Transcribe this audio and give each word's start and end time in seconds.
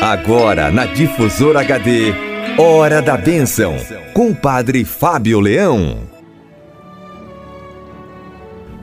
Agora 0.00 0.70
na 0.72 0.86
Difusora 0.86 1.60
HD, 1.60 2.12
Hora 2.58 3.02
da 3.02 3.16
Bênção, 3.16 3.76
com 4.14 4.30
o 4.30 4.34
Padre 4.34 4.84
Fábio 4.84 5.38
Leão. 5.40 5.98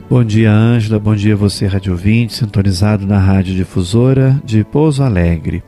Bom 0.10 0.24
dia, 0.24 0.52
Ângela. 0.52 1.00
Bom 1.00 1.16
dia, 1.16 1.36
você, 1.36 1.66
rádio 1.66 1.92
ouvinte, 1.92 2.34
sintonizado 2.34 3.06
na 3.06 3.18
Rádio 3.18 3.56
Difusora 3.56 4.40
de 4.46 4.64
Pouso 4.64 5.02
Alegre. 5.04 5.64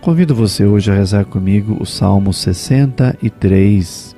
Convido 0.00 0.34
você 0.34 0.64
hoje 0.64 0.90
a 0.90 0.94
rezar 0.94 1.26
comigo 1.26 1.76
o 1.78 1.84
Salmo 1.84 2.32
63. 2.32 4.16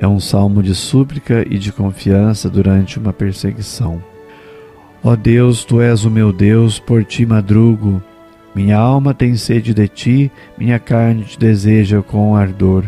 É 0.00 0.08
um 0.08 0.18
salmo 0.18 0.62
de 0.62 0.74
súplica 0.74 1.46
e 1.48 1.56
de 1.56 1.70
confiança 1.70 2.50
durante 2.50 2.98
uma 2.98 3.12
perseguição. 3.12 4.02
Ó 5.04 5.14
Deus, 5.14 5.64
tu 5.64 5.80
és 5.80 6.04
o 6.04 6.10
meu 6.10 6.32
Deus, 6.32 6.80
por 6.80 7.04
ti 7.04 7.24
madrugo 7.24 8.02
minha 8.54 8.76
alma 8.76 9.14
tem 9.14 9.34
sede 9.34 9.72
de 9.72 9.88
ti, 9.88 10.32
minha 10.58 10.78
carne 10.78 11.24
te 11.24 11.38
deseja 11.38 12.02
com 12.02 12.36
ardor. 12.36 12.84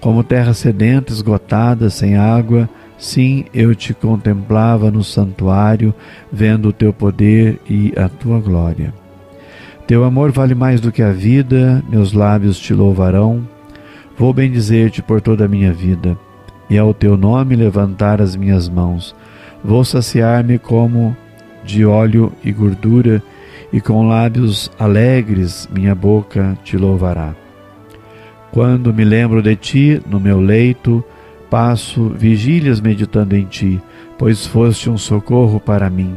Como 0.00 0.22
terra 0.22 0.52
sedenta, 0.52 1.12
esgotada, 1.12 1.88
sem 1.88 2.16
água, 2.16 2.68
sim, 2.98 3.46
eu 3.54 3.74
te 3.74 3.94
contemplava 3.94 4.90
no 4.90 5.02
santuário, 5.02 5.94
vendo 6.30 6.68
o 6.68 6.72
teu 6.72 6.92
poder 6.92 7.58
e 7.68 7.92
a 7.96 8.08
tua 8.08 8.38
glória. 8.38 8.92
Teu 9.86 10.04
amor 10.04 10.30
vale 10.30 10.54
mais 10.54 10.80
do 10.80 10.92
que 10.92 11.02
a 11.02 11.12
vida, 11.12 11.82
meus 11.88 12.12
lábios 12.12 12.58
te 12.58 12.74
louvarão. 12.74 13.46
Vou 14.18 14.32
bendizer-te 14.32 15.02
por 15.02 15.20
toda 15.20 15.46
a 15.46 15.48
minha 15.48 15.72
vida, 15.72 16.16
e 16.68 16.78
ao 16.78 16.92
teu 16.92 17.16
nome 17.16 17.56
levantar 17.56 18.20
as 18.20 18.36
minhas 18.36 18.68
mãos. 18.68 19.14
Vou 19.64 19.84
saciar-me 19.84 20.58
como 20.58 21.16
de 21.64 21.84
óleo 21.86 22.30
e 22.44 22.52
gordura, 22.52 23.22
e 23.74 23.80
com 23.80 24.06
lábios 24.06 24.70
alegres 24.78 25.68
minha 25.74 25.96
boca 25.96 26.56
te 26.62 26.76
louvará. 26.76 27.34
Quando 28.52 28.94
me 28.94 29.04
lembro 29.04 29.42
de 29.42 29.56
ti 29.56 30.00
no 30.08 30.20
meu 30.20 30.40
leito, 30.40 31.04
passo 31.50 32.08
vigílias 32.10 32.80
meditando 32.80 33.34
em 33.34 33.44
ti, 33.44 33.82
pois 34.16 34.46
foste 34.46 34.88
um 34.88 34.96
socorro 34.96 35.58
para 35.58 35.90
mim. 35.90 36.14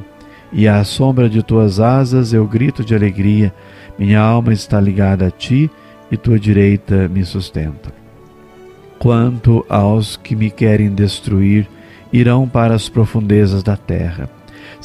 E 0.54 0.68
à 0.68 0.84
sombra 0.84 1.28
de 1.28 1.42
tuas 1.42 1.80
asas 1.80 2.32
eu 2.32 2.46
grito 2.46 2.86
de 2.86 2.94
alegria, 2.94 3.52
minha 3.98 4.20
alma 4.20 4.54
está 4.54 4.80
ligada 4.80 5.26
a 5.26 5.32
ti 5.32 5.68
e 6.12 6.16
tua 6.16 6.40
direita 6.40 7.08
me 7.08 7.26
sustenta. 7.26 7.92
Quanto 9.00 9.66
aos 9.68 10.16
que 10.16 10.36
me 10.36 10.52
querem 10.52 10.94
destruir, 10.94 11.68
irão 12.14 12.48
para 12.48 12.76
as 12.76 12.88
profundezas 12.88 13.64
da 13.64 13.76
terra 13.76 14.37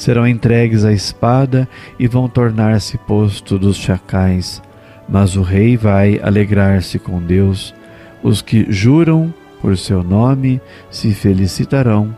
serão 0.03 0.27
entregues 0.27 0.83
à 0.83 0.91
espada 0.91 1.67
e 1.97 2.07
vão 2.07 2.27
tornar-se 2.27 2.97
posto 2.97 3.57
dos 3.57 3.77
chacais. 3.77 4.61
Mas 5.07 5.35
o 5.35 5.41
rei 5.41 5.77
vai 5.77 6.19
alegrar-se 6.21 6.99
com 6.99 7.21
Deus. 7.21 7.73
Os 8.21 8.41
que 8.41 8.65
juram 8.69 9.33
por 9.61 9.77
seu 9.77 10.03
nome 10.03 10.61
se 10.91 11.13
felicitarão 11.13 12.15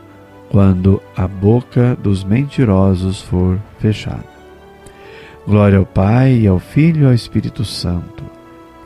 quando 0.50 1.02
a 1.16 1.28
boca 1.28 1.96
dos 2.02 2.24
mentirosos 2.24 3.22
for 3.22 3.60
fechada. 3.80 4.26
Glória 5.48 5.78
ao 5.78 5.86
Pai, 5.86 6.48
ao 6.48 6.58
Filho 6.58 7.04
e 7.04 7.06
ao 7.06 7.14
Espírito 7.14 7.64
Santo, 7.64 8.24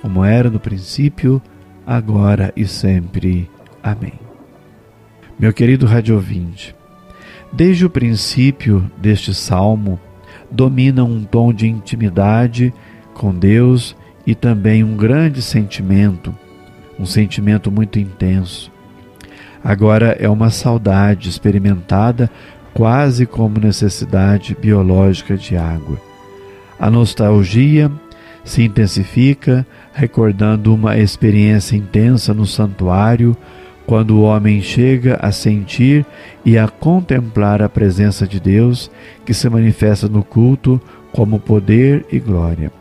como 0.02 0.26
era 0.26 0.50
no 0.50 0.60
princípio, 0.60 1.42
agora 1.88 2.52
e 2.56 2.66
sempre. 2.68 3.50
Amém. 3.82 4.14
Meu 5.38 5.54
querido 5.54 5.86
rádio 5.86 6.16
ouvinte, 6.16 6.76
Desde 7.52 7.86
o 7.86 7.90
princípio 7.90 8.90
deste 8.98 9.34
salmo, 9.34 10.00
domina 10.52 11.04
um 11.04 11.24
tom 11.24 11.52
de 11.52 11.68
intimidade 11.68 12.74
com 13.14 13.34
Deus 13.34 13.96
e 14.26 14.36
também 14.36 14.84
um 14.84 14.96
grande 14.96 15.42
sentimento, 15.42 16.36
um 16.98 17.06
sentimento 17.06 17.72
muito 17.72 17.98
intenso. 18.00 18.72
Agora 19.64 20.16
é 20.20 20.30
uma 20.30 20.50
saudade 20.50 21.28
experimentada 21.28 22.30
quase 22.74 23.26
como 23.26 23.60
necessidade 23.60 24.56
biológica 24.56 25.36
de 25.36 25.58
água. 25.58 26.00
A 26.80 26.90
nostalgia 26.90 27.92
se 28.44 28.64
intensifica, 28.64 29.66
recordando 29.92 30.74
uma 30.74 30.98
experiência 30.98 31.76
intensa 31.76 32.34
no 32.34 32.46
santuário 32.46 33.36
quando 33.90 34.12
o 34.12 34.22
homem 34.22 34.62
chega 34.62 35.18
a 35.20 35.32
sentir 35.32 36.06
e 36.46 36.60
a 36.60 36.68
contemplar 36.68 37.60
a 37.60 37.68
presença 37.68 38.28
de 38.28 38.40
Deus 38.40 38.92
que 39.26 39.34
se 39.34 39.50
manifesta 39.50 40.08
no 40.08 40.24
culto 40.24 40.80
como 41.12 41.40
poder 41.40 42.06
e 42.12 42.20
glória. 42.20 42.72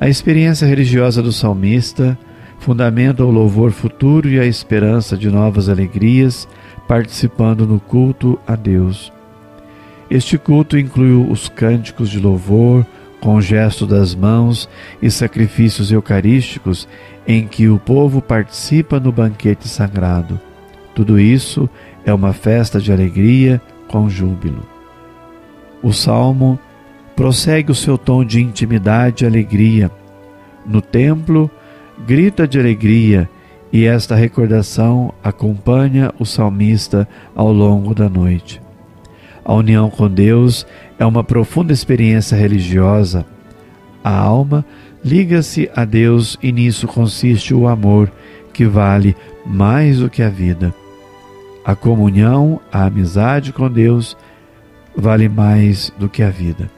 A 0.00 0.08
experiência 0.08 0.64
religiosa 0.64 1.20
do 1.20 1.32
salmista 1.32 2.16
fundamenta 2.60 3.24
o 3.24 3.32
louvor 3.32 3.72
futuro 3.72 4.28
e 4.28 4.38
a 4.38 4.46
esperança 4.46 5.16
de 5.16 5.28
novas 5.28 5.68
alegrias, 5.68 6.46
participando 6.86 7.66
no 7.66 7.80
culto 7.80 8.38
a 8.46 8.54
Deus. 8.54 9.12
Este 10.08 10.38
culto 10.38 10.78
inclui 10.78 11.14
os 11.32 11.48
cânticos 11.48 12.08
de 12.08 12.20
louvor, 12.20 12.86
com 13.22 13.40
gesto 13.40 13.86
das 13.86 14.16
mãos 14.16 14.68
e 15.00 15.08
sacrifícios 15.08 15.92
eucarísticos 15.92 16.88
em 17.26 17.46
que 17.46 17.68
o 17.68 17.78
povo 17.78 18.20
participa 18.20 18.98
no 18.98 19.12
banquete 19.12 19.68
sagrado. 19.68 20.40
Tudo 20.92 21.20
isso 21.20 21.70
é 22.04 22.12
uma 22.12 22.32
festa 22.32 22.80
de 22.80 22.92
alegria 22.92 23.62
com 23.86 24.10
júbilo. 24.10 24.66
O 25.80 25.92
salmo 25.92 26.58
prossegue 27.14 27.70
o 27.70 27.76
seu 27.76 27.96
tom 27.96 28.24
de 28.24 28.40
intimidade 28.40 29.22
e 29.22 29.26
alegria. 29.26 29.88
No 30.66 30.82
templo, 30.82 31.48
grita 32.04 32.46
de 32.46 32.58
alegria 32.58 33.30
e 33.72 33.84
esta 33.84 34.16
recordação 34.16 35.14
acompanha 35.22 36.12
o 36.18 36.26
salmista 36.26 37.08
ao 37.36 37.52
longo 37.52 37.94
da 37.94 38.08
noite. 38.08 38.61
A 39.44 39.52
união 39.54 39.90
com 39.90 40.08
Deus 40.08 40.66
é 40.98 41.04
uma 41.04 41.24
profunda 41.24 41.72
experiência 41.72 42.36
religiosa. 42.36 43.26
A 44.04 44.16
alma 44.16 44.64
liga-se 45.04 45.70
a 45.74 45.84
Deus 45.84 46.38
e 46.42 46.52
nisso 46.52 46.86
consiste 46.86 47.52
o 47.54 47.66
amor, 47.66 48.10
que 48.52 48.64
vale 48.66 49.16
mais 49.44 49.98
do 49.98 50.08
que 50.08 50.22
a 50.22 50.28
vida. 50.28 50.74
A 51.64 51.74
comunhão, 51.74 52.60
a 52.72 52.84
amizade 52.84 53.52
com 53.52 53.70
Deus, 53.70 54.16
vale 54.96 55.28
mais 55.28 55.92
do 55.98 56.08
que 56.08 56.22
a 56.22 56.30
vida. 56.30 56.70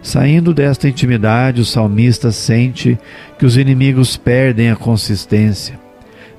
Saindo 0.00 0.52
desta 0.52 0.88
intimidade, 0.88 1.60
o 1.60 1.64
salmista 1.64 2.32
sente 2.32 2.98
que 3.38 3.46
os 3.46 3.56
inimigos 3.56 4.16
perdem 4.16 4.70
a 4.70 4.76
consistência. 4.76 5.78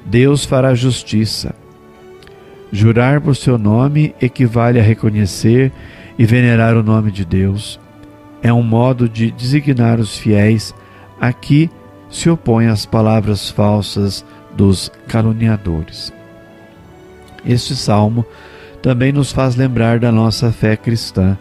Deus 0.06 0.44
fará 0.44 0.76
justiça. 0.76 1.56
Jurar 2.76 3.22
por 3.22 3.36
seu 3.36 3.56
nome 3.60 4.16
equivale 4.20 4.80
a 4.80 4.84
reconhecer 4.84 5.72
e 6.18 6.26
venerar 6.26 6.76
o 6.76 6.82
nome 6.82 7.12
de 7.12 7.24
Deus 7.24 7.80
é 8.42 8.52
um 8.52 8.64
modo 8.64 9.08
de 9.08 9.30
designar 9.30 10.00
os 10.00 10.18
fiéis 10.18 10.74
a 11.22 11.32
que 11.32 11.70
se 12.10 12.32
opõem 12.32 12.70
às 12.70 12.84
palavras 12.84 13.52
falsas 13.52 14.26
dos 14.58 14.92
caluniadores. 15.08 16.12
Este 17.46 17.76
salmo 17.76 18.26
também 18.82 19.12
nos 19.12 19.32
faz 19.32 19.56
lembrar 19.56 20.00
da 20.00 20.12
nossa 20.12 20.52
fé 20.52 20.76
cristã. 20.76 21.38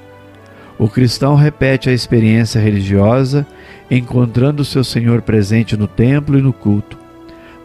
O 0.78 0.86
cristão 0.86 1.34
repete 1.34 1.88
a 1.88 1.94
experiência 1.94 2.60
religiosa, 2.60 3.46
encontrando 3.90 4.66
seu 4.66 4.84
Senhor 4.84 5.22
presente 5.22 5.78
no 5.78 5.86
templo 5.86 6.38
e 6.38 6.42
no 6.42 6.52
culto, 6.52 6.98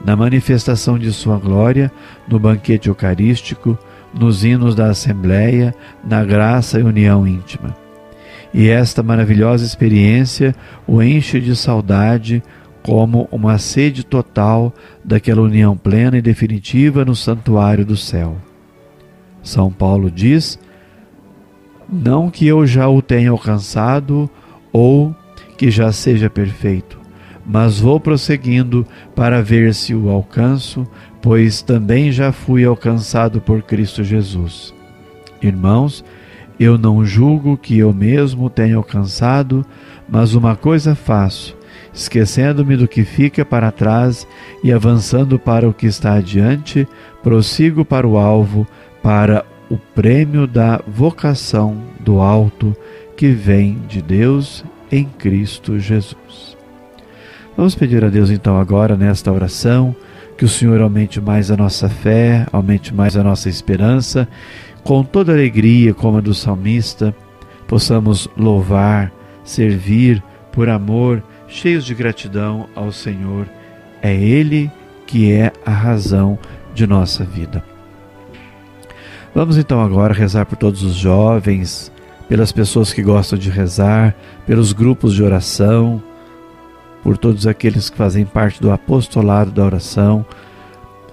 na 0.04 0.16
manifestação 0.16 0.98
de 0.98 1.12
sua 1.12 1.38
glória, 1.38 1.92
no 2.28 2.40
banquete 2.40 2.90
eucarístico, 2.90 3.78
nos 4.14 4.44
hinos 4.44 4.76
da 4.76 4.88
Assembleia, 4.88 5.74
na 6.04 6.24
graça 6.24 6.80
e 6.80 6.84
união 6.84 7.28
íntima 7.28 7.76
e 8.54 8.70
esta 8.70 9.04
maravilhosa 9.04 9.66
experiência 9.66 10.56
o 10.88 11.02
enche 11.02 11.40
de 11.40 11.56
saudade 11.56 12.42
como 12.82 13.28
uma 13.32 13.58
sede 13.58 14.04
total 14.04 14.74
daquela 15.04 15.42
união 15.42 15.76
plena 15.76 16.18
e 16.18 16.22
definitiva 16.22 17.04
no 17.04 17.16
santuário 17.16 17.86
do 17.86 17.98
céu. 17.98 18.38
São 19.44 19.72
Paulo 19.72 20.10
diz: 20.10 20.58
Não 21.88 22.30
que 22.30 22.48
eu 22.48 22.66
já 22.66 22.88
o 22.88 23.02
tenha 23.02 23.32
alcançado 23.32 24.30
ou 24.72 25.14
que 25.58 25.70
já 25.70 25.92
seja 25.92 26.30
perfeito, 26.30 27.00
mas 27.48 27.80
vou 27.80 27.98
prosseguindo 27.98 28.86
para 29.16 29.42
ver 29.42 29.74
se 29.74 29.96
o 29.96 30.10
alcanço, 30.10 30.86
pois 31.22 31.62
também 31.62 32.12
já 32.12 32.34
fui 32.34 32.66
alcançado 32.66 33.40
por 33.40 33.62
Cristo 33.62 34.04
Jesus. 34.04 34.74
Irmãos, 35.42 36.04
eu 36.60 36.78
não 36.78 37.06
julgo 37.06 37.58
que 37.58 37.78
eu 37.78 37.94
mesmo 37.94 38.50
tenha 38.50 38.76
alcançado, 38.76 39.66
mas 40.10 40.34
uma 40.34 40.56
coisa 40.56 40.94
faço, 40.94 41.56
esquecendo-me 41.94 42.76
do 42.76 42.88
que 42.88 43.06
fica 43.06 43.46
para 43.46 43.72
trás 43.72 44.28
e 44.62 44.74
avançando 44.74 45.40
para 45.40 45.70
o 45.70 45.74
que 45.74 45.86
está 45.86 46.16
adiante, 46.16 46.86
prossigo 47.24 47.86
para 47.86 48.08
o 48.08 48.18
alvo, 48.18 48.68
para 49.02 49.46
o 49.70 49.78
prêmio 49.78 50.48
da 50.48 50.82
vocação 50.88 51.78
do 52.00 52.20
alto 52.20 52.76
que 53.16 53.30
vem 53.30 53.80
de 53.88 54.02
Deus 54.02 54.66
em 54.92 55.06
Cristo 55.06 55.80
Jesus. 55.80 56.57
Vamos 57.58 57.74
pedir 57.74 58.06
a 58.06 58.10
Deus 58.10 58.30
então 58.30 58.60
agora 58.60 58.96
nesta 58.96 59.32
oração 59.32 59.96
que 60.38 60.46
o 60.46 60.48
Senhor 60.48 60.80
aumente 60.80 61.20
mais 61.20 61.50
a 61.50 61.58
nossa 61.58 61.90
fé, 61.90 62.46
aumente 62.52 62.94
mais 62.94 63.18
a 63.18 63.24
nossa 63.24 63.50
esperança, 63.50 64.28
com 64.84 65.04
toda 65.04 65.34
alegria, 65.34 65.92
como 65.92 66.20
a 66.20 66.22
do 66.22 66.36
salmista, 66.36 67.16
possamos 67.68 68.30
louvar, 68.38 69.12
servir 69.44 70.24
por 70.52 70.70
amor, 70.70 71.24
cheios 71.48 71.84
de 71.84 71.96
gratidão 71.96 72.70
ao 72.76 72.92
Senhor. 72.92 73.48
É 74.04 74.14
Ele 74.16 74.72
que 75.08 75.32
é 75.32 75.52
a 75.66 75.72
razão 75.72 76.38
de 76.76 76.86
nossa 76.86 77.26
vida. 77.26 77.64
Vamos 79.34 79.58
então 79.58 79.82
agora 79.82 80.14
rezar 80.14 80.46
por 80.46 80.58
todos 80.58 80.84
os 80.84 80.94
jovens, 80.94 81.92
pelas 82.30 82.52
pessoas 82.52 82.94
que 82.94 83.02
gostam 83.02 83.40
de 83.40 83.50
rezar, 83.50 84.16
pelos 84.46 84.74
grupos 84.74 85.16
de 85.16 85.24
oração, 85.24 86.04
por 87.04 87.18
todos 87.18 87.48
aqueles 87.48 87.90
que 87.90 87.98
fazem 87.98 88.26
parte 88.26 88.62
do 88.62 88.72
apostolado 88.72 89.52
da 89.52 89.64
oração, 89.64 90.26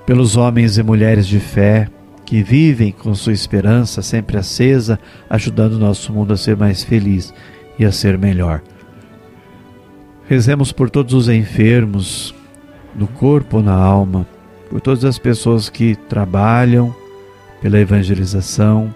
pelos 0.06 0.36
homens 0.36 0.76
e 0.78 0.82
mulheres 0.82 1.26
de 1.26 1.40
fé 1.40 1.88
que 2.24 2.42
vivem 2.42 2.90
com 2.90 3.14
sua 3.14 3.32
esperança 3.32 4.02
sempre 4.02 4.36
acesa, 4.36 4.98
ajudando 5.28 5.74
o 5.74 5.78
nosso 5.78 6.12
mundo 6.12 6.32
a 6.32 6.36
ser 6.36 6.56
mais 6.56 6.82
feliz 6.82 7.32
e 7.78 7.84
a 7.84 7.92
ser 7.92 8.18
melhor. 8.18 8.62
Rezemos 10.26 10.72
por 10.72 10.88
todos 10.88 11.12
os 11.12 11.28
enfermos, 11.28 12.34
no 12.94 13.06
corpo 13.06 13.58
ou 13.58 13.62
na 13.62 13.74
alma, 13.74 14.26
por 14.70 14.80
todas 14.80 15.04
as 15.04 15.18
pessoas 15.18 15.68
que 15.68 15.94
trabalham 15.94 16.94
pela 17.60 17.78
evangelização. 17.78 18.94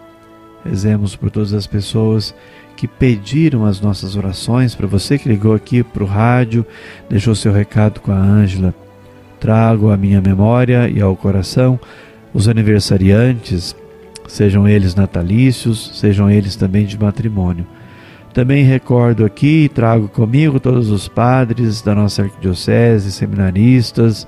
Rezemos 0.64 1.14
por 1.14 1.31
todas 1.31 1.52
as 1.52 1.67
pessoas 1.67 2.35
que 2.79 2.87
pediram 2.87 3.67
as 3.67 3.81
nossas 3.81 4.15
orações. 4.15 4.73
Para 4.73 4.87
você 4.87 5.19
que 5.19 5.29
ligou 5.29 5.53
aqui 5.53 5.83
para 5.83 6.05
o 6.05 6.07
rádio, 6.07 6.65
deixou 7.11 7.35
seu 7.35 7.53
recado 7.53 7.99
com 7.99 8.13
a 8.13 8.17
Ângela. 8.17 8.73
Trago 9.41 9.91
à 9.91 9.97
minha 9.97 10.21
memória 10.21 10.89
e 10.89 11.01
ao 11.01 11.17
coração 11.17 11.79
os 12.33 12.47
aniversariantes, 12.47 13.75
sejam 14.29 14.69
eles 14.69 14.95
natalícios, 14.95 15.91
sejam 15.95 16.31
eles 16.31 16.55
também 16.55 16.87
de 16.87 16.97
matrimônio. 16.97 17.67
Também 18.33 18.63
recordo 18.63 19.25
aqui 19.25 19.65
e 19.65 19.69
trago 19.69 20.07
comigo 20.07 20.61
todos 20.61 20.89
os 20.89 21.09
padres 21.09 21.83
da 21.83 21.97
nossa 21.97 22.23
arquidiocese, 22.23 23.11
seminaristas, 23.11 24.25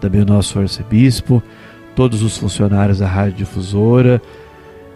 também 0.00 0.22
o 0.22 0.26
nosso 0.26 0.58
arcebispo, 0.58 1.40
todos 1.94 2.20
os 2.24 2.36
funcionários 2.36 2.98
da 2.98 3.06
Rádio 3.06 3.36
Difusora. 3.36 4.20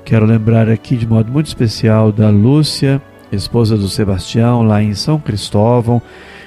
Quero 0.07 0.25
lembrar 0.25 0.69
aqui 0.69 0.97
de 0.97 1.05
modo 1.05 1.33
muito 1.33 1.49
especial 1.49 2.13
da 2.13 2.31
Lúcia, 2.31 3.03
esposa 3.33 3.77
do 3.77 3.89
Sebastião, 3.89 4.63
lá 4.63 4.81
em 4.81 4.95
São 4.95 5.19
Cristóvão, 5.19 6.01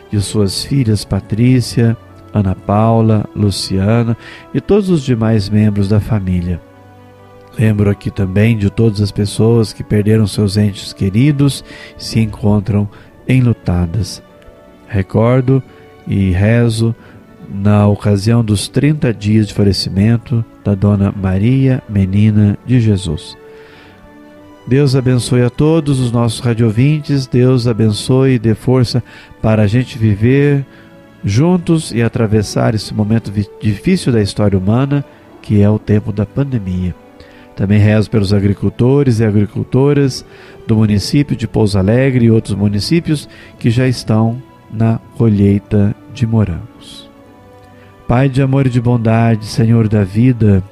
de 0.09 0.21
suas 0.21 0.63
filhas 0.63 1.03
Patrícia, 1.03 1.97
Ana 2.33 2.55
Paula, 2.55 3.25
Luciana 3.35 4.15
e 4.53 4.61
todos 4.61 4.89
os 4.89 5.03
demais 5.03 5.49
membros 5.49 5.89
da 5.89 5.99
família. 5.99 6.61
Lembro 7.59 7.89
aqui 7.89 8.09
também 8.09 8.57
de 8.57 8.69
todas 8.69 9.01
as 9.01 9.11
pessoas 9.11 9.73
que 9.73 9.83
perderam 9.83 10.25
seus 10.25 10.55
entes 10.55 10.93
queridos 10.93 11.61
e 11.99 12.01
se 12.01 12.21
encontram 12.21 12.87
enlutadas. 13.27 14.23
Recordo 14.87 15.61
e 16.07 16.31
rezo 16.31 16.95
na 17.49 17.85
ocasião 17.89 18.41
dos 18.41 18.69
30 18.69 19.13
dias 19.13 19.49
de 19.49 19.53
falecimento 19.53 20.45
da 20.63 20.73
Dona 20.73 21.11
Maria 21.11 21.83
Menina 21.89 22.57
de 22.65 22.79
Jesus. 22.79 23.37
Deus 24.69 24.95
abençoe 24.95 25.41
a 25.41 25.49
todos 25.49 25.99
os 25.99 26.11
nossos 26.11 26.41
radiovintes, 26.41 27.25
Deus 27.25 27.65
abençoe 27.65 28.33
e 28.33 28.39
dê 28.39 28.53
força 28.53 29.03
para 29.41 29.63
a 29.63 29.67
gente 29.67 29.97
viver 29.97 30.63
juntos 31.25 31.91
e 31.91 32.03
atravessar 32.03 32.75
esse 32.75 32.93
momento 32.93 33.33
difícil 33.59 34.13
da 34.13 34.21
história 34.21 34.59
humana, 34.59 35.03
que 35.41 35.59
é 35.59 35.67
o 35.67 35.79
tempo 35.79 36.13
da 36.13 36.23
pandemia. 36.23 36.93
Também 37.55 37.79
rezo 37.79 38.11
pelos 38.11 38.31
agricultores 38.31 39.19
e 39.19 39.25
agricultoras 39.25 40.23
do 40.67 40.75
município 40.75 41.35
de 41.35 41.47
Pouso 41.47 41.79
Alegre 41.79 42.25
e 42.25 42.31
outros 42.31 42.53
municípios 42.53 43.27
que 43.57 43.71
já 43.71 43.87
estão 43.87 44.39
na 44.71 44.99
colheita 45.17 45.95
de 46.13 46.27
morangos. 46.27 47.09
Pai 48.07 48.29
de 48.29 48.39
amor 48.39 48.67
e 48.67 48.69
de 48.69 48.79
bondade, 48.79 49.47
Senhor 49.47 49.87
da 49.87 50.03
vida, 50.03 50.63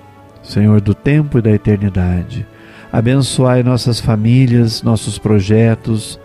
Senhor 0.43 0.81
do 0.81 0.93
tempo 0.93 1.39
e 1.39 1.41
da 1.41 1.49
eternidade, 1.49 2.45
abençoai 2.91 3.63
nossas 3.63 3.99
famílias, 3.99 4.81
nossos 4.83 5.17
projetos, 5.17 6.19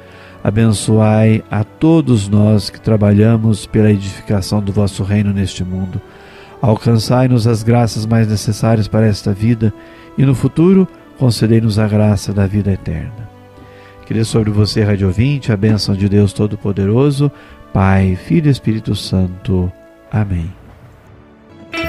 Abençoai 0.45 1.43
a 1.49 1.63
todos 1.63 2.29
nós 2.29 2.69
que 2.69 2.81
trabalhamos 2.81 3.65
pela 3.65 3.93
edificação 3.93 4.61
do 4.61 4.73
vosso 4.73 5.05
reino 5.05 5.33
neste 5.33 5.63
mundo. 5.63 6.01
Alcançai-nos 6.61 7.47
as 7.47 7.63
graças 7.63 8.05
mais 8.05 8.27
necessárias 8.27 8.89
para 8.89 9.07
esta 9.07 9.33
vida 9.33 9.73
e 10.19 10.25
no 10.25 10.35
futuro 10.35 10.89
concedei-nos 11.17 11.79
a 11.79 11.87
graça 11.87 12.33
da 12.33 12.47
vida 12.47 12.73
eterna. 12.73 13.31
Queria 14.05 14.25
sobre 14.25 14.51
você, 14.51 14.83
Rádio 14.83 15.07
Ouvinte, 15.07 15.53
a 15.53 15.57
bênção 15.57 15.95
de 15.95 16.09
Deus 16.09 16.33
Todo-Poderoso, 16.33 17.31
Pai, 17.73 18.17
Filho 18.17 18.49
e 18.49 18.51
Espírito 18.51 18.97
Santo. 18.97 19.71
Amém. 20.11 20.53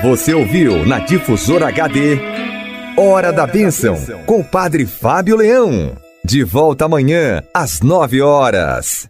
Você 0.04 0.34
ouviu 0.34 0.86
na 0.86 1.00
Difusora 1.00 1.70
HD 1.70 2.20
Hora 2.96 3.34
da 3.34 3.48
Bênção, 3.48 3.98
com 4.28 4.42
o 4.42 4.44
Padre 4.44 4.86
Fábio 4.86 5.36
Leão. 5.36 5.98
De 6.24 6.44
volta 6.44 6.86
amanhã, 6.86 7.42
às 7.52 7.82
nove 7.82 8.22
horas. 8.22 9.10